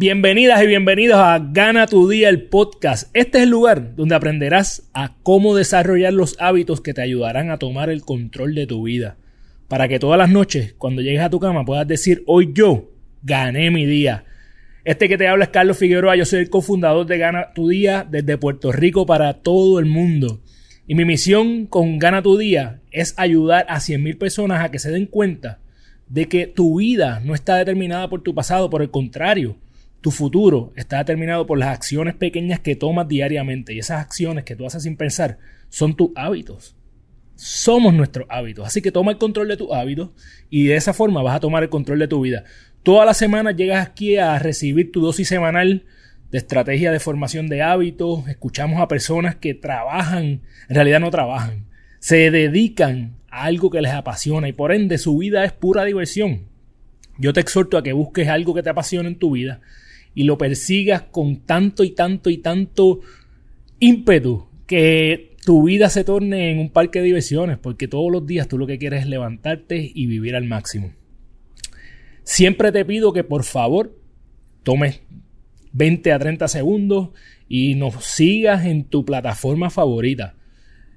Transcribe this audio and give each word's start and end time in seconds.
Bienvenidas 0.00 0.62
y 0.62 0.68
bienvenidos 0.68 1.18
a 1.18 1.40
Gana 1.40 1.88
tu 1.88 2.08
Día, 2.08 2.28
el 2.28 2.42
podcast. 2.42 3.10
Este 3.14 3.38
es 3.38 3.44
el 3.44 3.50
lugar 3.50 3.96
donde 3.96 4.14
aprenderás 4.14 4.88
a 4.94 5.16
cómo 5.24 5.56
desarrollar 5.56 6.12
los 6.12 6.36
hábitos 6.38 6.80
que 6.80 6.94
te 6.94 7.02
ayudarán 7.02 7.50
a 7.50 7.58
tomar 7.58 7.90
el 7.90 8.02
control 8.02 8.54
de 8.54 8.68
tu 8.68 8.84
vida. 8.84 9.16
Para 9.66 9.88
que 9.88 9.98
todas 9.98 10.16
las 10.16 10.30
noches, 10.30 10.72
cuando 10.78 11.02
llegues 11.02 11.22
a 11.22 11.30
tu 11.30 11.40
cama, 11.40 11.64
puedas 11.64 11.88
decir, 11.88 12.22
hoy 12.26 12.52
yo 12.54 12.92
gané 13.24 13.72
mi 13.72 13.86
día. 13.86 14.24
Este 14.84 15.08
que 15.08 15.18
te 15.18 15.26
habla 15.26 15.46
es 15.46 15.50
Carlos 15.50 15.78
Figueroa, 15.78 16.14
yo 16.14 16.24
soy 16.24 16.38
el 16.38 16.48
cofundador 16.48 17.04
de 17.04 17.18
Gana 17.18 17.52
tu 17.52 17.68
Día 17.68 18.06
desde 18.08 18.38
Puerto 18.38 18.70
Rico 18.70 19.04
para 19.04 19.34
todo 19.34 19.80
el 19.80 19.86
mundo. 19.86 20.40
Y 20.86 20.94
mi 20.94 21.06
misión 21.06 21.66
con 21.66 21.98
Gana 21.98 22.22
tu 22.22 22.38
Día 22.38 22.82
es 22.92 23.14
ayudar 23.16 23.66
a 23.68 23.78
100.000 23.78 24.16
personas 24.16 24.64
a 24.64 24.70
que 24.70 24.78
se 24.78 24.92
den 24.92 25.06
cuenta 25.06 25.58
de 26.08 26.28
que 26.28 26.46
tu 26.46 26.78
vida 26.78 27.20
no 27.24 27.34
está 27.34 27.56
determinada 27.56 28.08
por 28.08 28.22
tu 28.22 28.32
pasado, 28.32 28.70
por 28.70 28.80
el 28.80 28.92
contrario, 28.92 29.56
tu 30.00 30.10
futuro 30.10 30.72
está 30.76 30.98
determinado 30.98 31.46
por 31.46 31.58
las 31.58 31.70
acciones 31.70 32.14
pequeñas 32.14 32.60
que 32.60 32.76
tomas 32.76 33.08
diariamente 33.08 33.74
y 33.74 33.78
esas 33.78 34.00
acciones 34.00 34.44
que 34.44 34.54
tú 34.54 34.66
haces 34.66 34.84
sin 34.84 34.96
pensar 34.96 35.38
son 35.68 35.96
tus 35.96 36.10
hábitos. 36.14 36.76
Somos 37.34 37.94
nuestros 37.94 38.26
hábitos. 38.30 38.66
Así 38.66 38.82
que 38.82 38.92
toma 38.92 39.12
el 39.12 39.18
control 39.18 39.48
de 39.48 39.56
tus 39.56 39.72
hábitos 39.72 40.10
y 40.50 40.66
de 40.66 40.76
esa 40.76 40.92
forma 40.92 41.22
vas 41.22 41.36
a 41.36 41.40
tomar 41.40 41.62
el 41.62 41.68
control 41.68 41.98
de 41.98 42.08
tu 42.08 42.20
vida. 42.20 42.44
Toda 42.82 43.04
la 43.04 43.14
semana 43.14 43.52
llegas 43.52 43.86
aquí 43.86 44.16
a 44.16 44.38
recibir 44.38 44.92
tu 44.92 45.00
dosis 45.00 45.28
semanal 45.28 45.84
de 46.30 46.38
estrategia 46.38 46.92
de 46.92 47.00
formación 47.00 47.48
de 47.48 47.62
hábitos. 47.62 48.26
Escuchamos 48.28 48.80
a 48.80 48.88
personas 48.88 49.36
que 49.36 49.54
trabajan, 49.54 50.42
en 50.68 50.74
realidad 50.74 51.00
no 51.00 51.10
trabajan, 51.10 51.66
se 51.98 52.30
dedican 52.30 53.16
a 53.30 53.44
algo 53.44 53.70
que 53.70 53.82
les 53.82 53.92
apasiona 53.92 54.48
y 54.48 54.52
por 54.52 54.72
ende 54.72 54.98
su 54.98 55.18
vida 55.18 55.44
es 55.44 55.52
pura 55.52 55.84
diversión. 55.84 56.46
Yo 57.18 57.32
te 57.32 57.40
exhorto 57.40 57.76
a 57.76 57.82
que 57.82 57.92
busques 57.92 58.28
algo 58.28 58.54
que 58.54 58.62
te 58.62 58.70
apasione 58.70 59.08
en 59.08 59.18
tu 59.18 59.32
vida 59.32 59.60
y 60.18 60.24
lo 60.24 60.36
persigas 60.36 61.02
con 61.02 61.42
tanto 61.46 61.84
y 61.84 61.90
tanto 61.90 62.28
y 62.28 62.38
tanto 62.38 62.98
ímpetu 63.78 64.48
que 64.66 65.36
tu 65.44 65.62
vida 65.62 65.90
se 65.90 66.02
torne 66.02 66.50
en 66.50 66.58
un 66.58 66.70
parque 66.70 66.98
de 66.98 67.04
diversiones, 67.04 67.56
porque 67.56 67.86
todos 67.86 68.10
los 68.10 68.26
días 68.26 68.48
tú 68.48 68.58
lo 68.58 68.66
que 68.66 68.78
quieres 68.78 69.02
es 69.02 69.06
levantarte 69.06 69.92
y 69.94 70.06
vivir 70.06 70.34
al 70.34 70.42
máximo. 70.42 70.90
Siempre 72.24 72.72
te 72.72 72.84
pido 72.84 73.12
que 73.12 73.22
por 73.22 73.44
favor 73.44 73.96
tomes 74.64 75.02
20 75.70 76.10
a 76.10 76.18
30 76.18 76.48
segundos 76.48 77.10
y 77.48 77.76
nos 77.76 78.04
sigas 78.04 78.66
en 78.66 78.86
tu 78.86 79.04
plataforma 79.04 79.70
favorita. 79.70 80.34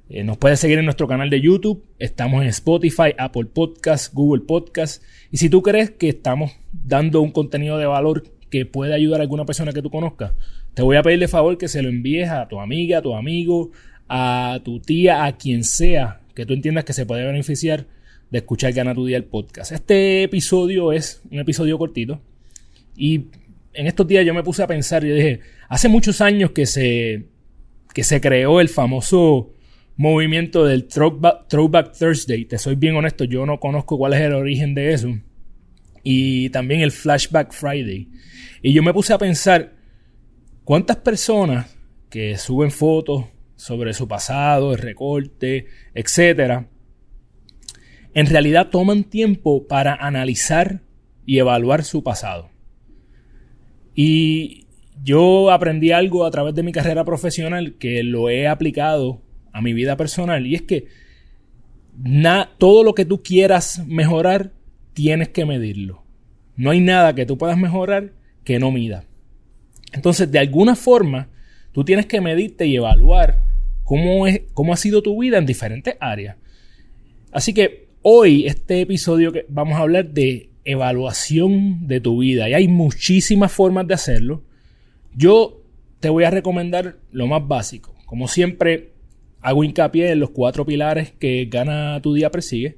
Eh, 0.09 0.23
nos 0.23 0.39
puedes 0.39 0.59
seguir 0.59 0.79
en 0.79 0.85
nuestro 0.85 1.07
canal 1.07 1.29
de 1.29 1.41
YouTube, 1.41 1.85
estamos 1.99 2.41
en 2.41 2.47
Spotify, 2.47 3.13
Apple 3.19 3.45
Podcasts, 3.53 4.11
Google 4.11 4.45
Podcasts. 4.47 5.05
Y 5.29 5.37
si 5.37 5.47
tú 5.47 5.61
crees 5.61 5.91
que 5.91 6.09
estamos 6.09 6.53
dando 6.73 7.21
un 7.21 7.31
contenido 7.31 7.77
de 7.77 7.85
valor 7.85 8.23
que 8.51 8.67
puede 8.67 8.93
ayudar 8.93 9.21
a 9.21 9.23
alguna 9.23 9.45
persona 9.45 9.71
que 9.71 9.81
tú 9.81 9.89
conozcas, 9.89 10.33
te 10.75 10.83
voy 10.83 10.97
a 10.97 11.01
pedirle 11.01 11.27
favor 11.27 11.57
que 11.57 11.67
se 11.67 11.81
lo 11.81 11.89
envíes 11.89 12.29
a 12.29 12.47
tu 12.47 12.59
amiga, 12.59 12.99
a 12.99 13.01
tu 13.01 13.15
amigo, 13.15 13.71
a 14.07 14.59
tu 14.63 14.79
tía, 14.79 15.25
a 15.25 15.37
quien 15.37 15.63
sea 15.63 16.21
que 16.35 16.45
tú 16.45 16.53
entiendas 16.53 16.83
que 16.83 16.93
se 16.93 17.05
puede 17.05 17.25
beneficiar 17.25 17.87
de 18.29 18.37
escuchar 18.39 18.73
Gana 18.73 18.93
tu 18.93 19.05
Día 19.05 19.17
el 19.17 19.23
podcast. 19.23 19.71
Este 19.71 20.23
episodio 20.23 20.91
es 20.91 21.21
un 21.31 21.39
episodio 21.39 21.77
cortito 21.77 22.21
y 22.95 23.25
en 23.73 23.87
estos 23.87 24.07
días 24.07 24.25
yo 24.25 24.33
me 24.33 24.43
puse 24.43 24.63
a 24.63 24.67
pensar 24.67 25.03
y 25.03 25.11
dije, 25.11 25.39
hace 25.69 25.89
muchos 25.89 26.21
años 26.21 26.51
que 26.51 26.65
se, 26.65 27.25
que 27.93 28.03
se 28.03 28.19
creó 28.21 28.61
el 28.61 28.69
famoso 28.69 29.53
movimiento 29.97 30.65
del 30.65 30.87
throwback 30.87 31.97
Thursday. 31.97 32.45
Te 32.45 32.57
soy 32.57 32.75
bien 32.75 32.95
honesto, 32.95 33.23
yo 33.23 33.45
no 33.45 33.59
conozco 33.59 33.97
cuál 33.97 34.13
es 34.13 34.21
el 34.21 34.33
origen 34.33 34.73
de 34.73 34.93
eso. 34.93 35.09
Y 36.03 36.49
también 36.49 36.81
el 36.81 36.91
Flashback 36.91 37.53
Friday. 37.53 38.09
Y 38.61 38.73
yo 38.73 38.83
me 38.83 38.93
puse 38.93 39.13
a 39.13 39.17
pensar 39.17 39.73
cuántas 40.63 40.97
personas 40.97 41.77
que 42.09 42.37
suben 42.37 42.71
fotos 42.71 43.25
sobre 43.55 43.93
su 43.93 44.07
pasado, 44.07 44.73
el 44.73 44.79
recorte, 44.79 45.67
etcétera, 45.93 46.67
en 48.13 48.25
realidad 48.25 48.69
toman 48.69 49.03
tiempo 49.03 49.67
para 49.67 49.95
analizar 49.95 50.81
y 51.25 51.39
evaluar 51.39 51.83
su 51.83 52.03
pasado. 52.03 52.49
Y 53.95 54.65
yo 55.03 55.51
aprendí 55.51 55.91
algo 55.91 56.25
a 56.25 56.31
través 56.31 56.55
de 56.55 56.63
mi 56.63 56.71
carrera 56.71 57.05
profesional 57.05 57.75
que 57.77 58.03
lo 58.03 58.29
he 58.29 58.47
aplicado 58.47 59.21
a 59.53 59.61
mi 59.61 59.73
vida 59.73 59.97
personal 59.97 60.45
y 60.45 60.55
es 60.55 60.61
que 60.63 60.87
todo 62.57 62.83
lo 62.83 62.93
que 62.93 63.05
tú 63.05 63.21
quieras 63.21 63.85
mejorar 63.85 64.51
tienes 64.93 65.29
que 65.29 65.45
medirlo. 65.45 66.03
No 66.55 66.71
hay 66.71 66.79
nada 66.79 67.15
que 67.15 67.25
tú 67.25 67.37
puedas 67.37 67.57
mejorar 67.57 68.11
que 68.43 68.59
no 68.59 68.71
mida. 68.71 69.05
Entonces, 69.93 70.31
de 70.31 70.39
alguna 70.39 70.75
forma, 70.75 71.29
tú 71.71 71.83
tienes 71.83 72.05
que 72.05 72.21
medirte 72.21 72.65
y 72.65 72.75
evaluar 72.75 73.37
cómo, 73.83 74.27
es, 74.27 74.41
cómo 74.53 74.73
ha 74.73 74.77
sido 74.77 75.01
tu 75.01 75.21
vida 75.21 75.37
en 75.37 75.45
diferentes 75.45 75.95
áreas. 75.99 76.37
Así 77.31 77.53
que 77.53 77.87
hoy, 78.01 78.45
este 78.45 78.81
episodio 78.81 79.31
que 79.31 79.45
vamos 79.49 79.77
a 79.77 79.81
hablar 79.81 80.09
de 80.09 80.51
evaluación 80.65 81.87
de 81.87 81.99
tu 81.99 82.19
vida. 82.19 82.49
Y 82.49 82.53
hay 82.53 82.67
muchísimas 82.67 83.51
formas 83.51 83.87
de 83.87 83.93
hacerlo. 83.93 84.43
Yo 85.15 85.61
te 85.99 86.09
voy 86.09 86.23
a 86.23 86.31
recomendar 86.31 86.97
lo 87.11 87.27
más 87.27 87.47
básico. 87.47 87.95
Como 88.05 88.27
siempre, 88.27 88.91
hago 89.41 89.63
hincapié 89.63 90.11
en 90.11 90.19
los 90.19 90.31
cuatro 90.31 90.65
pilares 90.65 91.11
que 91.11 91.45
Gana 91.45 91.99
tu 92.01 92.13
Día 92.13 92.31
persigue. 92.31 92.77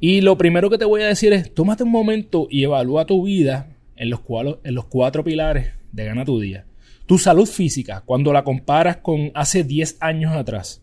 Y 0.00 0.20
lo 0.20 0.36
primero 0.36 0.70
que 0.70 0.78
te 0.78 0.84
voy 0.84 1.02
a 1.02 1.06
decir 1.06 1.32
es, 1.32 1.54
tómate 1.54 1.82
un 1.82 1.90
momento 1.90 2.46
y 2.50 2.64
evalúa 2.64 3.06
tu 3.06 3.24
vida 3.24 3.76
en 3.96 4.10
los, 4.10 4.20
en 4.64 4.74
los 4.74 4.86
cuatro 4.86 5.24
pilares 5.24 5.72
de 5.92 6.04
Gana 6.04 6.24
tu 6.24 6.40
Día. 6.40 6.66
Tu 7.06 7.18
salud 7.18 7.46
física, 7.46 8.02
cuando 8.04 8.32
la 8.32 8.44
comparas 8.44 8.98
con 8.98 9.30
hace 9.34 9.62
10 9.62 9.98
años 10.00 10.34
atrás, 10.34 10.82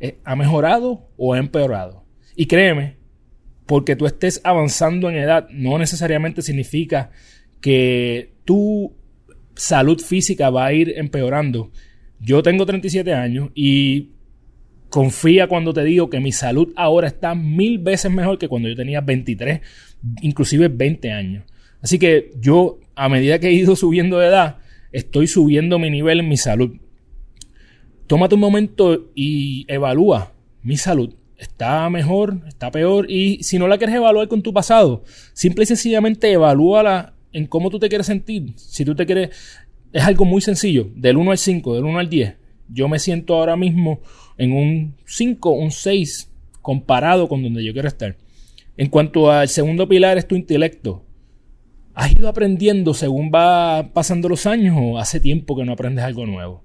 ¿eh, 0.00 0.18
¿ha 0.24 0.36
mejorado 0.36 1.08
o 1.16 1.34
ha 1.34 1.38
empeorado? 1.38 2.04
Y 2.34 2.46
créeme, 2.46 2.96
porque 3.66 3.96
tú 3.96 4.06
estés 4.06 4.40
avanzando 4.44 5.08
en 5.08 5.16
edad, 5.16 5.48
no 5.50 5.78
necesariamente 5.78 6.42
significa 6.42 7.10
que 7.60 8.34
tu 8.44 8.92
salud 9.54 10.00
física 10.00 10.50
va 10.50 10.66
a 10.66 10.72
ir 10.72 10.94
empeorando. 10.96 11.70
Yo 12.18 12.42
tengo 12.42 12.66
37 12.66 13.12
años 13.12 13.50
y 13.54 14.10
confía 14.92 15.46
cuando 15.48 15.72
te 15.72 15.82
digo 15.84 16.10
que 16.10 16.20
mi 16.20 16.32
salud 16.32 16.72
ahora 16.76 17.08
está 17.08 17.34
mil 17.34 17.78
veces 17.78 18.12
mejor 18.12 18.38
que 18.38 18.46
cuando 18.46 18.68
yo 18.68 18.76
tenía 18.76 19.00
23, 19.00 19.60
inclusive 20.20 20.68
20 20.68 21.10
años. 21.10 21.44
Así 21.80 21.98
que 21.98 22.30
yo, 22.38 22.78
a 22.94 23.08
medida 23.08 23.38
que 23.38 23.48
he 23.48 23.52
ido 23.52 23.74
subiendo 23.74 24.18
de 24.18 24.28
edad, 24.28 24.58
estoy 24.92 25.26
subiendo 25.26 25.78
mi 25.78 25.88
nivel 25.88 26.20
en 26.20 26.28
mi 26.28 26.36
salud. 26.36 26.76
Tómate 28.06 28.34
un 28.34 28.42
momento 28.42 29.10
y 29.14 29.64
evalúa 29.66 30.34
mi 30.62 30.76
salud. 30.76 31.14
¿Está 31.38 31.88
mejor? 31.88 32.42
¿Está 32.46 32.70
peor? 32.70 33.10
Y 33.10 33.42
si 33.42 33.58
no 33.58 33.68
la 33.68 33.78
quieres 33.78 33.96
evaluar 33.96 34.28
con 34.28 34.42
tu 34.42 34.52
pasado, 34.52 35.04
simple 35.32 35.64
y 35.64 35.66
sencillamente 35.66 36.30
evalúala 36.30 37.14
en 37.32 37.46
cómo 37.46 37.70
tú 37.70 37.78
te 37.78 37.88
quieres 37.88 38.06
sentir. 38.06 38.52
Si 38.56 38.84
tú 38.84 38.94
te 38.94 39.06
quieres... 39.06 39.30
Es 39.90 40.04
algo 40.04 40.26
muy 40.26 40.42
sencillo. 40.42 40.90
Del 40.94 41.16
1 41.16 41.30
al 41.30 41.38
5, 41.38 41.74
del 41.76 41.84
1 41.84 41.98
al 41.98 42.10
10. 42.10 42.41
Yo 42.68 42.88
me 42.88 42.98
siento 42.98 43.34
ahora 43.34 43.56
mismo 43.56 44.00
en 44.38 44.52
un 44.52 44.96
5, 45.06 45.50
un 45.50 45.70
6, 45.70 46.30
comparado 46.60 47.28
con 47.28 47.42
donde 47.42 47.64
yo 47.64 47.72
quiero 47.72 47.88
estar. 47.88 48.16
En 48.76 48.88
cuanto 48.88 49.30
al 49.30 49.48
segundo 49.48 49.88
pilar 49.88 50.18
es 50.18 50.26
tu 50.26 50.34
intelecto. 50.34 51.04
¿Has 51.94 52.12
ido 52.12 52.28
aprendiendo 52.28 52.94
según 52.94 53.30
va 53.34 53.90
pasando 53.92 54.28
los 54.28 54.46
años 54.46 54.76
o 54.80 54.98
hace 54.98 55.20
tiempo 55.20 55.54
que 55.54 55.64
no 55.64 55.72
aprendes 55.72 56.04
algo 56.04 56.24
nuevo? 56.24 56.64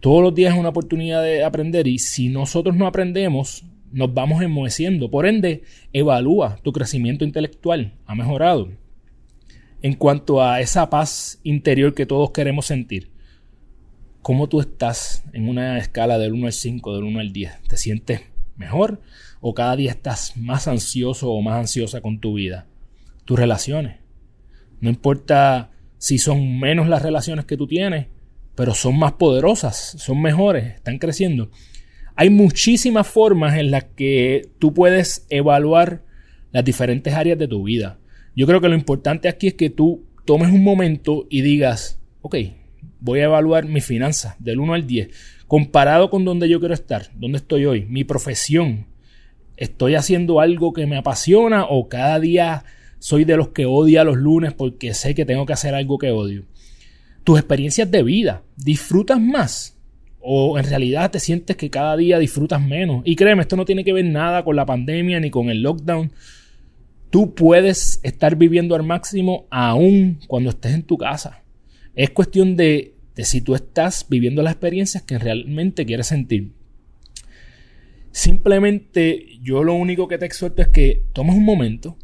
Todos 0.00 0.22
los 0.22 0.34
días 0.34 0.54
es 0.54 0.60
una 0.60 0.68
oportunidad 0.70 1.22
de 1.22 1.44
aprender 1.44 1.86
y 1.86 1.98
si 1.98 2.28
nosotros 2.28 2.76
no 2.76 2.86
aprendemos, 2.86 3.64
nos 3.92 4.12
vamos 4.12 4.42
enmoheciendo. 4.42 5.10
Por 5.10 5.26
ende, 5.26 5.62
evalúa 5.92 6.58
tu 6.62 6.72
crecimiento 6.72 7.24
intelectual. 7.24 7.94
¿Ha 8.06 8.14
mejorado? 8.14 8.68
En 9.82 9.94
cuanto 9.94 10.42
a 10.42 10.60
esa 10.60 10.90
paz 10.90 11.40
interior 11.42 11.94
que 11.94 12.06
todos 12.06 12.30
queremos 12.32 12.66
sentir, 12.66 13.10
¿cómo 14.22 14.48
tú 14.48 14.60
estás 14.60 15.24
en 15.32 15.48
una 15.48 15.78
escala 15.78 16.18
del 16.18 16.32
1 16.32 16.46
al 16.46 16.52
5, 16.52 16.94
del 16.94 17.04
1 17.04 17.20
al 17.20 17.32
10? 17.32 17.62
¿Te 17.68 17.76
sientes 17.76 18.22
mejor 18.56 19.00
o 19.40 19.54
cada 19.54 19.76
día 19.76 19.90
estás 19.90 20.36
más 20.36 20.68
ansioso 20.68 21.30
o 21.30 21.40
más 21.42 21.54
ansiosa 21.54 22.00
con 22.00 22.20
tu 22.20 22.34
vida? 22.34 22.66
Tus 23.24 23.38
relaciones 23.38 24.00
no 24.80 24.88
importa 24.88 25.70
si 25.98 26.18
son 26.18 26.58
menos 26.58 26.88
las 26.88 27.02
relaciones 27.02 27.44
que 27.44 27.56
tú 27.56 27.66
tienes, 27.66 28.06
pero 28.54 28.74
son 28.74 28.98
más 28.98 29.12
poderosas, 29.12 29.76
son 29.98 30.20
mejores, 30.20 30.74
están 30.74 30.98
creciendo. 30.98 31.50
Hay 32.16 32.30
muchísimas 32.30 33.06
formas 33.06 33.56
en 33.56 33.70
las 33.70 33.84
que 33.84 34.50
tú 34.58 34.74
puedes 34.74 35.26
evaluar 35.30 36.02
las 36.52 36.64
diferentes 36.64 37.14
áreas 37.14 37.38
de 37.38 37.48
tu 37.48 37.62
vida. 37.62 37.98
Yo 38.34 38.46
creo 38.46 38.60
que 38.60 38.68
lo 38.68 38.74
importante 38.74 39.28
aquí 39.28 39.48
es 39.48 39.54
que 39.54 39.70
tú 39.70 40.04
tomes 40.24 40.50
un 40.50 40.64
momento 40.64 41.26
y 41.30 41.42
digas, 41.42 42.00
ok, 42.22 42.36
voy 43.00 43.20
a 43.20 43.24
evaluar 43.24 43.66
mi 43.66 43.80
finanzas 43.80 44.36
del 44.38 44.60
1 44.60 44.74
al 44.74 44.86
10, 44.86 45.08
comparado 45.46 46.10
con 46.10 46.24
donde 46.24 46.48
yo 46.48 46.60
quiero 46.60 46.74
estar, 46.74 47.10
donde 47.14 47.38
estoy 47.38 47.64
hoy, 47.64 47.86
mi 47.86 48.04
profesión. 48.04 48.86
¿Estoy 49.56 49.94
haciendo 49.94 50.40
algo 50.40 50.72
que 50.72 50.86
me 50.86 50.96
apasiona 50.96 51.64
o 51.64 51.88
cada 51.88 52.18
día 52.18 52.64
soy 52.98 53.24
de 53.24 53.36
los 53.36 53.48
que 53.48 53.66
odia 53.66 54.04
los 54.04 54.16
lunes 54.16 54.54
porque 54.54 54.94
sé 54.94 55.14
que 55.14 55.24
tengo 55.24 55.44
que 55.44 55.52
hacer 55.52 55.74
algo 55.74 55.98
que 55.98 56.10
odio? 56.10 56.44
Tus 57.24 57.38
experiencias 57.38 57.90
de 57.90 58.02
vida, 58.02 58.42
¿disfrutas 58.56 59.20
más? 59.20 59.76
¿O 60.20 60.58
en 60.58 60.64
realidad 60.64 61.10
te 61.10 61.20
sientes 61.20 61.56
que 61.56 61.70
cada 61.70 61.96
día 61.96 62.18
disfrutas 62.18 62.60
menos? 62.60 63.02
Y 63.04 63.16
créeme, 63.16 63.42
esto 63.42 63.56
no 63.56 63.64
tiene 63.64 63.84
que 63.84 63.92
ver 63.92 64.04
nada 64.04 64.44
con 64.44 64.56
la 64.56 64.66
pandemia 64.66 65.20
ni 65.20 65.30
con 65.30 65.50
el 65.50 65.62
lockdown. 65.62 66.12
Tú 67.10 67.34
puedes 67.34 68.00
estar 68.02 68.36
viviendo 68.36 68.74
al 68.74 68.82
máximo 68.82 69.46
aún 69.50 70.20
cuando 70.26 70.50
estés 70.50 70.74
en 70.74 70.84
tu 70.84 70.96
casa. 70.96 71.42
Es 71.94 72.10
cuestión 72.10 72.56
de, 72.56 72.94
si 73.16 73.40
tú 73.40 73.54
estás 73.54 74.06
viviendo 74.08 74.42
las 74.42 74.52
experiencias 74.52 75.02
que 75.02 75.18
realmente 75.18 75.84
quieres 75.86 76.06
sentir. 76.06 76.52
Simplemente 78.12 79.38
yo 79.42 79.62
lo 79.62 79.74
único 79.74 80.08
que 80.08 80.18
te 80.18 80.26
exhorto 80.26 80.62
es 80.62 80.68
que 80.68 81.04
tomes 81.12 81.36
un 81.36 81.44
momento, 81.44 81.96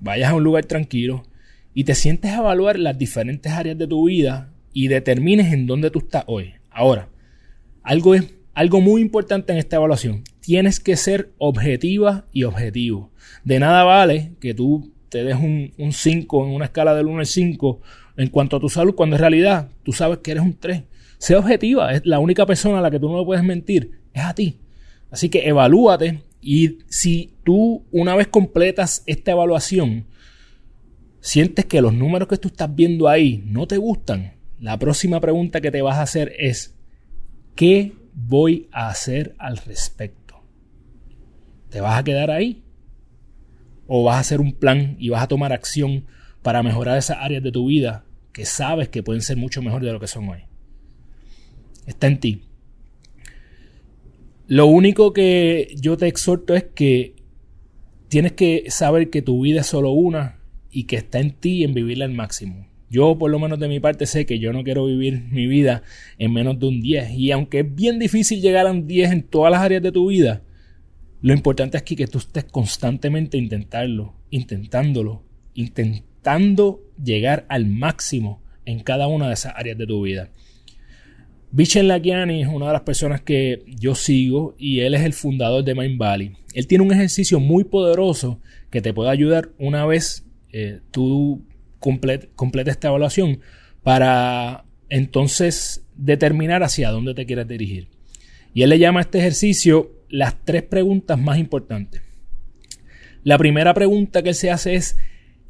vayas 0.00 0.30
a 0.30 0.34
un 0.34 0.44
lugar 0.44 0.64
tranquilo 0.66 1.24
y 1.72 1.84
te 1.84 1.94
sientes 1.94 2.30
a 2.30 2.38
evaluar 2.38 2.78
las 2.78 2.96
diferentes 2.96 3.52
áreas 3.52 3.76
de 3.76 3.86
tu 3.86 4.06
vida 4.06 4.52
y 4.72 4.88
determines 4.88 5.52
en 5.52 5.66
dónde 5.66 5.90
tú 5.90 6.00
estás 6.00 6.24
hoy. 6.26 6.54
Ahora, 6.70 7.08
algo 7.82 8.14
es 8.14 8.32
algo 8.54 8.80
muy 8.80 9.00
importante 9.00 9.52
en 9.52 9.58
esta 9.58 9.76
evaluación. 9.76 10.22
Tienes 10.40 10.78
que 10.78 10.96
ser 10.96 11.32
objetiva 11.38 12.26
y 12.32 12.44
objetivo. 12.44 13.10
De 13.42 13.58
nada 13.58 13.82
vale 13.82 14.32
que 14.40 14.54
tú 14.54 14.93
te 15.14 15.22
des 15.22 15.36
un 15.36 15.92
5 15.92 16.44
en 16.44 16.50
una 16.50 16.64
escala 16.64 16.92
del 16.92 17.06
1 17.06 17.20
al 17.20 17.26
5 17.26 17.80
en 18.16 18.30
cuanto 18.30 18.56
a 18.56 18.60
tu 18.60 18.68
salud, 18.68 18.96
cuando 18.96 19.14
en 19.14 19.20
realidad 19.20 19.68
tú 19.84 19.92
sabes 19.92 20.18
que 20.18 20.32
eres 20.32 20.42
un 20.42 20.58
3. 20.58 20.82
Sé 21.18 21.36
objetiva, 21.36 21.92
es 21.92 22.04
la 22.04 22.18
única 22.18 22.44
persona 22.46 22.80
a 22.80 22.80
la 22.80 22.90
que 22.90 22.98
tú 22.98 23.08
no 23.08 23.20
le 23.20 23.24
puedes 23.24 23.44
mentir, 23.44 23.92
es 24.12 24.22
a 24.24 24.34
ti. 24.34 24.58
Así 25.12 25.28
que 25.28 25.46
evalúate 25.48 26.24
y 26.40 26.78
si 26.88 27.32
tú 27.44 27.84
una 27.92 28.16
vez 28.16 28.26
completas 28.26 29.04
esta 29.06 29.30
evaluación, 29.30 30.06
sientes 31.20 31.64
que 31.66 31.80
los 31.80 31.94
números 31.94 32.26
que 32.26 32.36
tú 32.36 32.48
estás 32.48 32.74
viendo 32.74 33.06
ahí 33.06 33.40
no 33.46 33.68
te 33.68 33.76
gustan, 33.76 34.32
la 34.58 34.80
próxima 34.80 35.20
pregunta 35.20 35.60
que 35.60 35.70
te 35.70 35.80
vas 35.80 35.98
a 35.98 36.02
hacer 36.02 36.32
es, 36.40 36.74
¿qué 37.54 37.92
voy 38.14 38.66
a 38.72 38.88
hacer 38.88 39.36
al 39.38 39.58
respecto? 39.58 40.42
¿Te 41.70 41.80
vas 41.80 42.00
a 42.00 42.02
quedar 42.02 42.32
ahí? 42.32 42.63
¿O 43.86 44.04
vas 44.04 44.16
a 44.16 44.20
hacer 44.20 44.40
un 44.40 44.52
plan 44.52 44.96
y 44.98 45.10
vas 45.10 45.22
a 45.22 45.28
tomar 45.28 45.52
acción 45.52 46.06
para 46.44 46.62
mejorar 46.62 46.98
esas 46.98 47.16
áreas 47.20 47.42
de 47.42 47.50
tu 47.50 47.66
vida 47.66 48.04
que 48.34 48.44
sabes 48.44 48.90
que 48.90 49.02
pueden 49.02 49.22
ser 49.22 49.38
mucho 49.38 49.62
mejor 49.62 49.82
de 49.82 49.92
lo 49.92 49.98
que 49.98 50.08
son 50.08 50.28
hoy. 50.28 50.40
Está 51.86 52.08
en 52.08 52.20
ti. 52.20 52.42
Lo 54.46 54.66
único 54.66 55.14
que 55.14 55.74
yo 55.80 55.96
te 55.96 56.06
exhorto 56.06 56.54
es 56.54 56.64
que 56.64 57.14
tienes 58.08 58.32
que 58.32 58.64
saber 58.68 59.08
que 59.08 59.22
tu 59.22 59.40
vida 59.40 59.62
es 59.62 59.68
solo 59.68 59.92
una 59.92 60.40
y 60.70 60.84
que 60.84 60.96
está 60.96 61.18
en 61.20 61.30
ti 61.30 61.64
en 61.64 61.72
vivirla 61.72 62.04
al 62.04 62.12
máximo. 62.12 62.68
Yo, 62.90 63.16
por 63.16 63.30
lo 63.30 63.38
menos 63.38 63.58
de 63.58 63.68
mi 63.68 63.80
parte, 63.80 64.04
sé 64.04 64.26
que 64.26 64.38
yo 64.38 64.52
no 64.52 64.64
quiero 64.64 64.84
vivir 64.84 65.22
mi 65.30 65.46
vida 65.46 65.82
en 66.18 66.32
menos 66.32 66.58
de 66.58 66.66
un 66.66 66.82
10. 66.82 67.12
Y 67.12 67.30
aunque 67.30 67.60
es 67.60 67.74
bien 67.74 67.98
difícil 67.98 68.42
llegar 68.42 68.66
a 68.66 68.70
un 68.72 68.86
10 68.86 69.12
en 69.12 69.22
todas 69.22 69.50
las 69.50 69.62
áreas 69.62 69.82
de 69.82 69.92
tu 69.92 70.08
vida, 70.08 70.42
lo 71.24 71.32
importante 71.32 71.78
es 71.78 71.82
que, 71.84 72.06
tú 72.06 72.18
estés 72.18 72.44
constantemente 72.44 73.38
intentarlo, 73.38 74.12
intentándolo, 74.28 75.22
intentando 75.54 76.82
llegar 77.02 77.46
al 77.48 77.64
máximo 77.64 78.42
en 78.66 78.80
cada 78.80 79.06
una 79.06 79.28
de 79.28 79.32
esas 79.32 79.54
áreas 79.56 79.78
de 79.78 79.86
tu 79.86 80.02
vida. 80.02 80.28
Bichen 81.50 81.88
Lakiani 81.88 82.42
es 82.42 82.48
una 82.48 82.66
de 82.66 82.74
las 82.74 82.82
personas 82.82 83.22
que 83.22 83.64
yo 83.66 83.94
sigo 83.94 84.54
y 84.58 84.80
él 84.80 84.92
es 84.92 85.00
el 85.00 85.14
fundador 85.14 85.64
de 85.64 85.74
Mind 85.74 85.96
Valley. 85.96 86.36
Él 86.52 86.66
tiene 86.66 86.84
un 86.84 86.92
ejercicio 86.92 87.40
muy 87.40 87.64
poderoso 87.64 88.38
que 88.68 88.82
te 88.82 88.92
puede 88.92 89.08
ayudar 89.08 89.48
una 89.58 89.86
vez 89.86 90.26
eh, 90.52 90.80
tú 90.90 91.42
completes 91.78 92.74
esta 92.74 92.88
evaluación 92.88 93.40
para 93.82 94.66
entonces 94.90 95.86
determinar 95.96 96.62
hacia 96.62 96.90
dónde 96.90 97.14
te 97.14 97.24
quieres 97.24 97.48
dirigir. 97.48 97.88
Y 98.52 98.60
él 98.60 98.68
le 98.68 98.78
llama 98.78 99.00
a 99.00 99.04
este 99.04 99.20
ejercicio 99.20 100.03
las 100.16 100.44
tres 100.44 100.62
preguntas 100.62 101.18
más 101.18 101.38
importantes. 101.38 102.02
La 103.22 103.38
primera 103.38 103.74
pregunta 103.74 104.22
que 104.22 104.34
se 104.34 104.50
hace 104.50 104.74
es 104.74 104.96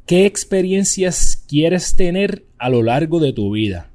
¿Qué 0.05 0.27
experiencias 0.27 1.43
quieres 1.47 1.95
tener 1.95 2.45
a 2.59 2.69
lo 2.69 2.83
largo 2.83 3.19
de 3.19 3.33
tu 3.33 3.51
vida? 3.51 3.89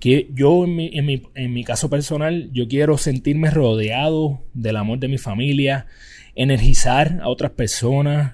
Que 0.00 0.28
yo 0.34 0.64
en 0.64 1.54
mi, 1.54 1.64
caso 1.64 1.88
personal, 1.88 2.50
yo 2.52 2.66
quiero 2.66 2.98
sentirme 2.98 3.50
rodeado 3.50 4.42
del 4.54 4.74
amor 4.74 4.98
de 4.98 5.06
mi 5.06 5.18
familia, 5.18 5.86
energizar 6.34 7.20
a 7.22 7.28
otras 7.28 7.52
personas, 7.52 8.32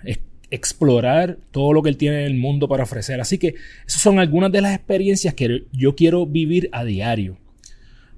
explorar 0.50 1.36
todo 1.50 1.74
lo 1.74 1.82
que 1.82 1.90
él 1.90 1.98
tiene 1.98 2.20
en 2.20 2.32
el 2.32 2.38
mundo 2.38 2.66
para 2.66 2.84
ofrecer. 2.84 3.20
Así 3.20 3.36
que 3.36 3.56
esas 3.86 4.00
son 4.00 4.18
algunas 4.18 4.50
de 4.50 4.62
las 4.62 4.74
experiencias 4.74 5.34
que 5.34 5.66
yo 5.70 5.94
quiero 5.94 6.24
vivir 6.24 6.70
a 6.72 6.82
diario. 6.82 7.36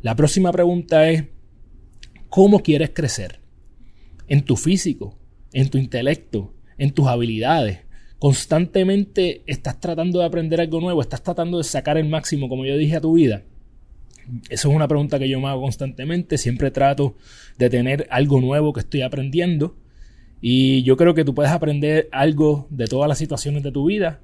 La 0.03 0.15
próxima 0.15 0.53
pregunta 0.53 1.11
es, 1.11 1.25
¿cómo 2.29 2.61
quieres 2.61 2.91
crecer? 2.95 3.41
En 4.29 4.43
tu 4.43 4.57
físico, 4.57 5.19
en 5.53 5.71
tu 5.71 5.79
intelecto, 5.79 6.55
en 6.79 6.93
tus 6.93 7.07
habilidades, 7.07 7.81
constantemente 8.19 9.43
estás 9.47 9.81
tratando 9.81 10.21
de 10.21 10.25
aprender 10.25 10.61
algo 10.61 10.81
nuevo, 10.81 11.03
estás 11.03 11.23
tratando 11.23 11.59
de 11.59 11.65
sacar 11.65 11.99
el 11.99 12.09
máximo, 12.09 12.49
como 12.49 12.65
yo 12.65 12.77
dije, 12.77 12.97
a 12.97 13.01
tu 13.01 13.13
vida. 13.13 13.43
Eso 14.49 14.71
es 14.71 14.75
una 14.75 14.89
pregunta 14.89 15.19
que 15.19 15.29
yo 15.29 15.41
me 15.41 15.49
hago 15.49 15.63
constantemente. 15.63 16.39
Siempre 16.39 16.71
trato 16.71 17.17
de 17.59 17.69
tener 17.69 18.07
algo 18.11 18.41
nuevo 18.41 18.73
que 18.73 18.81
estoy 18.81 19.03
aprendiendo. 19.03 19.77
Y 20.41 20.83
yo 20.83 20.97
creo 20.97 21.15
que 21.15 21.25
tú 21.25 21.35
puedes 21.35 21.53
aprender 21.53 22.09
algo 22.13 22.67
de 22.71 22.87
todas 22.87 23.09
las 23.09 23.19
situaciones 23.19 23.63
de 23.63 23.73
tu 23.73 23.87
vida. 23.87 24.21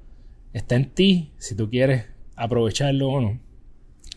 Está 0.53 0.75
en 0.75 0.89
ti 0.89 1.31
si 1.37 1.55
tú 1.55 1.69
quieres 1.69 2.05
aprovecharlo 2.35 3.09
o 3.09 3.21
no. 3.21 3.39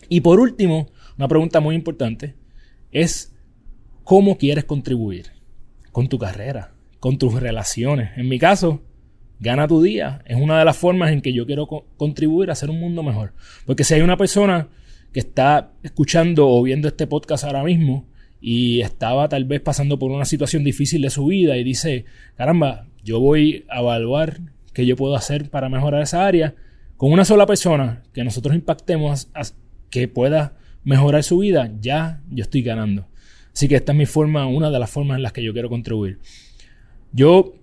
Y 0.09 0.21
por 0.21 0.39
último, 0.39 0.87
una 1.17 1.27
pregunta 1.27 1.59
muy 1.59 1.75
importante 1.75 2.35
es 2.91 3.35
cómo 4.03 4.37
quieres 4.37 4.65
contribuir 4.65 5.34
con 5.95 6.09
tu 6.09 6.19
carrera, 6.19 6.73
con 6.99 7.17
tus 7.17 7.35
relaciones. 7.35 8.09
En 8.17 8.27
mi 8.27 8.37
caso, 8.37 8.83
Gana 9.39 9.65
tu 9.65 9.81
día 9.81 10.21
es 10.25 10.35
una 10.35 10.59
de 10.59 10.65
las 10.65 10.75
formas 10.75 11.13
en 11.13 11.21
que 11.21 11.31
yo 11.31 11.45
quiero 11.45 11.67
contribuir 11.95 12.49
a 12.49 12.51
hacer 12.51 12.69
un 12.69 12.81
mundo 12.81 13.01
mejor. 13.01 13.31
Porque 13.65 13.85
si 13.85 13.93
hay 13.93 14.01
una 14.01 14.17
persona 14.17 14.67
que 15.13 15.21
está 15.21 15.71
escuchando 15.83 16.49
o 16.49 16.61
viendo 16.63 16.89
este 16.89 17.07
podcast 17.07 17.45
ahora 17.45 17.63
mismo 17.63 18.09
y 18.41 18.81
estaba 18.81 19.29
tal 19.29 19.45
vez 19.45 19.61
pasando 19.61 19.97
por 19.97 20.11
una 20.11 20.25
situación 20.25 20.65
difícil 20.65 21.01
de 21.01 21.09
su 21.09 21.27
vida 21.27 21.55
y 21.55 21.63
dice, 21.63 22.03
caramba, 22.35 22.87
yo 23.01 23.21
voy 23.21 23.63
a 23.69 23.79
evaluar 23.79 24.41
qué 24.73 24.85
yo 24.85 24.97
puedo 24.97 25.15
hacer 25.15 25.49
para 25.49 25.69
mejorar 25.69 26.01
esa 26.01 26.27
área, 26.27 26.55
con 26.97 27.13
una 27.13 27.23
sola 27.23 27.45
persona 27.45 28.03
que 28.11 28.25
nosotros 28.25 28.53
impactemos 28.53 29.29
que 29.89 30.09
pueda 30.09 30.57
mejorar 30.83 31.23
su 31.23 31.37
vida, 31.37 31.71
ya 31.79 32.21
yo 32.29 32.43
estoy 32.43 32.63
ganando. 32.63 33.07
Así 33.55 33.69
que 33.69 33.75
esta 33.75 33.93
es 33.93 33.97
mi 33.97 34.05
forma, 34.05 34.47
una 34.47 34.69
de 34.69 34.79
las 34.79 34.89
formas 34.89 35.15
en 35.15 35.23
las 35.23 35.31
que 35.31 35.41
yo 35.41 35.53
quiero 35.53 35.69
contribuir. 35.69 36.19
Yo 37.13 37.53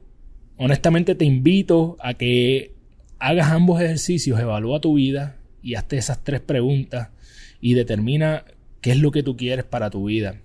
honestamente 0.57 1.15
te 1.15 1.27
invito 1.27 1.99
a 2.01 2.15
que 2.15 2.73
hagas 3.19 3.51
ambos 3.51 3.79
ejercicios, 3.83 4.41
evalúa 4.41 4.81
tu 4.81 4.95
vida 4.95 5.37
y 5.63 5.75
hazte 5.75 5.99
esas 5.99 6.25
tres 6.25 6.41
preguntas 6.41 7.11
y 7.61 7.75
determina 7.75 8.47
qué 8.81 8.93
es 8.93 8.99
lo 8.99 9.11
que 9.11 9.23
tú 9.23 9.37
quieres 9.37 9.67
para 9.67 9.91
tu 9.91 10.07
vida. 10.07 10.41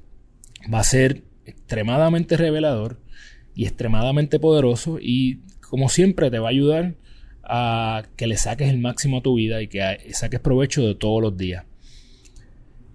Va 0.71 0.79
a 0.79 0.83
ser 0.83 1.23
extremadamente 1.45 2.35
revelador 2.35 2.99
y 3.55 3.65
extremadamente 3.65 4.39
poderoso 4.39 4.99
y 5.01 5.39
como 5.61 5.87
siempre 5.87 6.29
te 6.29 6.39
va 6.39 6.49
a 6.49 6.51
ayudar 6.51 6.95
a 7.43 8.03
que 8.17 8.27
le 8.27 8.35
saques 8.35 8.67
el 8.67 8.79
máximo 8.79 9.19
a 9.19 9.23
tu 9.23 9.35
vida 9.35 9.61
y 9.61 9.69
que 9.69 9.97
saques 10.11 10.41
provecho 10.41 10.85
de 10.85 10.95
todos 10.95 11.21
los 11.21 11.37
días. 11.37 11.63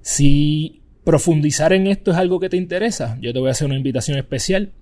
Si 0.02 0.81
profundizar 1.04 1.72
en 1.72 1.86
esto 1.86 2.12
es 2.12 2.16
algo 2.16 2.40
que 2.40 2.48
te 2.48 2.56
interesa, 2.56 3.18
yo 3.20 3.32
te 3.32 3.38
voy 3.38 3.48
a 3.48 3.52
hacer 3.52 3.66
una 3.66 3.76
invitación 3.76 4.18
especial 4.18 4.72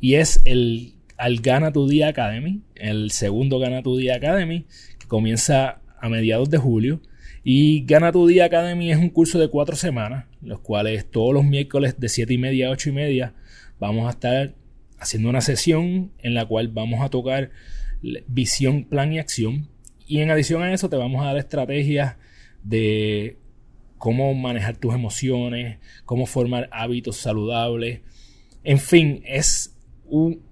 y 0.00 0.14
es 0.14 0.42
el 0.44 0.96
al 1.16 1.40
Gana 1.40 1.72
Tu 1.72 1.88
Día 1.88 2.08
Academy, 2.08 2.62
el 2.74 3.10
segundo 3.10 3.58
Gana 3.58 3.82
Tu 3.82 3.96
Día 3.96 4.16
Academy, 4.16 4.66
que 4.98 5.06
comienza 5.06 5.80
a 5.98 6.08
mediados 6.08 6.50
de 6.50 6.58
julio. 6.58 7.00
Y 7.42 7.84
Gana 7.86 8.12
Tu 8.12 8.26
Día 8.26 8.46
Academy 8.46 8.90
es 8.90 8.98
un 8.98 9.10
curso 9.10 9.38
de 9.38 9.48
cuatro 9.48 9.76
semanas, 9.76 10.26
los 10.42 10.60
cuales 10.60 11.10
todos 11.10 11.32
los 11.32 11.44
miércoles 11.44 11.98
de 11.98 12.08
7 12.08 12.34
y 12.34 12.38
media 12.38 12.68
a 12.68 12.70
8 12.70 12.90
y 12.90 12.92
media 12.92 13.34
vamos 13.78 14.06
a 14.06 14.10
estar 14.10 14.54
haciendo 14.98 15.28
una 15.28 15.40
sesión 15.40 16.12
en 16.18 16.34
la 16.34 16.46
cual 16.46 16.68
vamos 16.68 17.02
a 17.02 17.08
tocar 17.08 17.50
visión, 18.26 18.84
plan 18.84 19.12
y 19.12 19.18
acción. 19.18 19.68
Y 20.06 20.20
en 20.20 20.30
adición 20.30 20.62
a 20.62 20.72
eso 20.72 20.88
te 20.88 20.96
vamos 20.96 21.22
a 21.22 21.26
dar 21.26 21.38
estrategias 21.38 22.16
de 22.62 23.36
cómo 23.98 24.32
manejar 24.34 24.76
tus 24.76 24.94
emociones, 24.94 25.78
cómo 26.04 26.26
formar 26.26 26.68
hábitos 26.72 27.16
saludables. 27.16 28.00
En 28.64 28.78
fin, 28.78 29.22
es 29.26 29.76
un, 30.04 30.42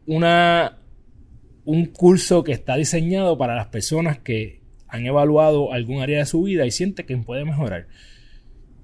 un 1.65 1.87
curso 1.87 2.45
que 2.45 2.53
está 2.53 2.77
diseñado 2.77 3.39
para 3.39 3.55
las 3.55 3.67
personas 3.67 4.19
que 4.19 4.63
han 4.89 5.07
evaluado 5.07 5.73
algún 5.73 6.01
área 6.01 6.21
de 6.21 6.27
su 6.27 6.43
vida 6.43 6.67
y 6.67 6.71
sienten 6.71 7.07
que 7.07 7.17
puede 7.17 7.45
mejorar. 7.45 7.89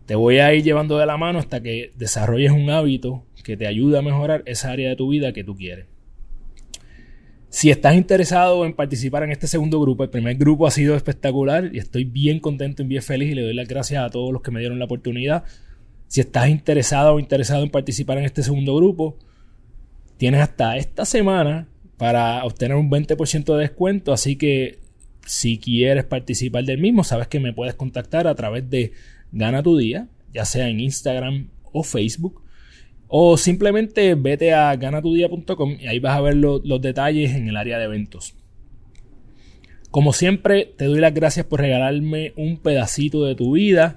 Te 0.06 0.16
voy 0.16 0.38
a 0.38 0.52
ir 0.54 0.64
llevando 0.64 0.98
de 0.98 1.06
la 1.06 1.16
mano 1.16 1.38
hasta 1.38 1.62
que 1.62 1.92
desarrolles 1.94 2.50
un 2.50 2.68
hábito 2.70 3.24
que 3.44 3.56
te 3.56 3.66
ayude 3.66 3.98
a 3.98 4.02
mejorar 4.02 4.42
esa 4.46 4.72
área 4.72 4.88
de 4.88 4.96
tu 4.96 5.08
vida 5.08 5.32
que 5.32 5.44
tú 5.44 5.56
quieres. 5.56 5.86
Si 7.50 7.68
estás 7.68 7.96
interesado 7.96 8.64
en 8.64 8.74
participar 8.74 9.24
en 9.24 9.32
este 9.32 9.48
segundo 9.48 9.80
grupo, 9.80 10.04
el 10.04 10.10
primer 10.10 10.36
grupo 10.36 10.68
ha 10.68 10.70
sido 10.70 10.94
espectacular 10.94 11.70
y 11.74 11.78
estoy 11.78 12.04
bien 12.04 12.38
contento 12.38 12.84
y 12.84 12.86
bien 12.86 13.02
feliz 13.02 13.32
y 13.32 13.34
le 13.34 13.42
doy 13.42 13.54
las 13.54 13.66
gracias 13.66 14.04
a 14.04 14.08
todos 14.08 14.32
los 14.32 14.40
que 14.40 14.52
me 14.52 14.60
dieron 14.60 14.78
la 14.78 14.84
oportunidad. 14.84 15.42
Si 16.06 16.20
estás 16.20 16.48
interesado 16.48 17.14
o 17.14 17.18
interesado 17.18 17.64
en 17.64 17.70
participar 17.70 18.18
en 18.18 18.24
este 18.24 18.44
segundo 18.44 18.76
grupo, 18.76 19.18
tienes 20.16 20.40
hasta 20.42 20.76
esta 20.76 21.04
semana 21.04 21.66
para 21.96 22.44
obtener 22.44 22.76
un 22.76 22.88
20% 22.88 23.56
de 23.56 23.60
descuento, 23.60 24.12
así 24.12 24.36
que 24.36 24.78
si 25.26 25.58
quieres 25.58 26.04
participar 26.04 26.64
del 26.64 26.78
mismo, 26.78 27.02
sabes 27.02 27.26
que 27.26 27.40
me 27.40 27.52
puedes 27.52 27.74
contactar 27.74 28.28
a 28.28 28.34
través 28.36 28.70
de 28.70 28.92
Gana 29.32 29.60
tu 29.60 29.76
Día, 29.76 30.06
ya 30.32 30.44
sea 30.44 30.68
en 30.68 30.78
Instagram 30.78 31.48
o 31.72 31.82
Facebook. 31.82 32.42
O 33.12 33.36
simplemente 33.36 34.14
vete 34.14 34.54
a 34.54 34.74
ganatudia.com 34.76 35.76
y 35.80 35.88
ahí 35.88 35.98
vas 35.98 36.16
a 36.16 36.20
ver 36.20 36.36
los 36.36 36.80
detalles 36.80 37.32
en 37.32 37.48
el 37.48 37.56
área 37.56 37.76
de 37.76 37.84
eventos. 37.84 38.34
Como 39.90 40.12
siempre, 40.12 40.72
te 40.76 40.84
doy 40.84 41.00
las 41.00 41.12
gracias 41.12 41.44
por 41.44 41.60
regalarme 41.60 42.32
un 42.36 42.58
pedacito 42.58 43.24
de 43.24 43.34
tu 43.34 43.52
vida. 43.52 43.96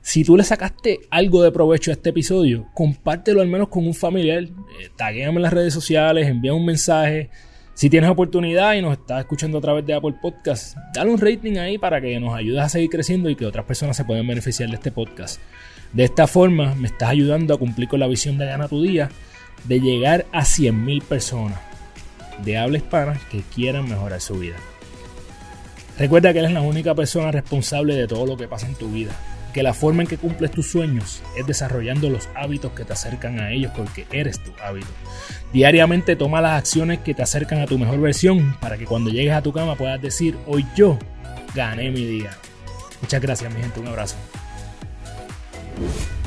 Si 0.00 0.22
tú 0.22 0.36
le 0.36 0.44
sacaste 0.44 1.00
algo 1.10 1.42
de 1.42 1.50
provecho 1.50 1.90
a 1.90 1.94
este 1.94 2.10
episodio, 2.10 2.68
compártelo 2.74 3.40
al 3.40 3.48
menos 3.48 3.68
con 3.68 3.84
un 3.84 3.94
familiar. 3.94 4.44
Eh, 4.44 4.50
taguéame 4.96 5.38
en 5.38 5.42
las 5.42 5.52
redes 5.52 5.74
sociales, 5.74 6.28
envía 6.28 6.54
un 6.54 6.64
mensaje. 6.64 7.30
Si 7.74 7.90
tienes 7.90 8.10
oportunidad 8.10 8.74
y 8.74 8.82
nos 8.82 8.92
estás 8.98 9.20
escuchando 9.20 9.58
a 9.58 9.60
través 9.60 9.84
de 9.84 9.94
Apple 9.94 10.14
Podcast, 10.22 10.76
dale 10.94 11.10
un 11.10 11.18
rating 11.18 11.56
ahí 11.56 11.78
para 11.78 12.00
que 12.00 12.20
nos 12.20 12.36
ayudes 12.36 12.60
a 12.60 12.68
seguir 12.68 12.90
creciendo 12.90 13.28
y 13.28 13.34
que 13.34 13.44
otras 13.46 13.64
personas 13.64 13.96
se 13.96 14.04
puedan 14.04 14.26
beneficiar 14.26 14.68
de 14.68 14.76
este 14.76 14.92
podcast. 14.92 15.40
De 15.92 16.04
esta 16.04 16.26
forma 16.26 16.74
me 16.74 16.88
estás 16.88 17.10
ayudando 17.10 17.54
a 17.54 17.58
cumplir 17.58 17.88
con 17.88 18.00
la 18.00 18.06
visión 18.06 18.38
de 18.38 18.46
Gana 18.46 18.68
tu 18.68 18.82
Día 18.82 19.10
de 19.64 19.80
llegar 19.80 20.26
a 20.32 20.42
100.000 20.42 21.02
personas 21.02 21.58
de 22.44 22.58
habla 22.58 22.78
hispana 22.78 23.20
que 23.30 23.42
quieran 23.54 23.88
mejorar 23.88 24.20
su 24.20 24.38
vida. 24.38 24.56
Recuerda 25.98 26.32
que 26.32 26.38
eres 26.40 26.52
la 26.52 26.62
única 26.62 26.94
persona 26.94 27.30
responsable 27.30 27.94
de 27.94 28.08
todo 28.08 28.26
lo 28.26 28.36
que 28.36 28.48
pasa 28.48 28.66
en 28.66 28.74
tu 28.74 28.90
vida, 28.90 29.12
que 29.52 29.62
la 29.62 29.74
forma 29.74 30.02
en 30.02 30.08
que 30.08 30.16
cumples 30.16 30.50
tus 30.50 30.70
sueños 30.70 31.22
es 31.36 31.46
desarrollando 31.46 32.08
los 32.08 32.28
hábitos 32.34 32.72
que 32.72 32.84
te 32.84 32.94
acercan 32.94 33.38
a 33.38 33.52
ellos 33.52 33.72
porque 33.76 34.06
eres 34.10 34.42
tu 34.42 34.50
hábito. 34.64 34.88
Diariamente 35.52 36.16
toma 36.16 36.40
las 36.40 36.58
acciones 36.58 37.00
que 37.00 37.14
te 37.14 37.22
acercan 37.22 37.60
a 37.60 37.66
tu 37.66 37.78
mejor 37.78 38.00
versión 38.00 38.56
para 38.60 38.78
que 38.78 38.86
cuando 38.86 39.10
llegues 39.10 39.34
a 39.34 39.42
tu 39.42 39.52
cama 39.52 39.76
puedas 39.76 40.00
decir, 40.00 40.36
hoy 40.46 40.66
yo 40.74 40.98
gané 41.54 41.90
mi 41.90 42.06
día. 42.06 42.30
Muchas 43.02 43.20
gracias 43.20 43.54
mi 43.54 43.60
gente, 43.60 43.78
un 43.78 43.88
abrazo. 43.88 44.16
You 45.80 46.21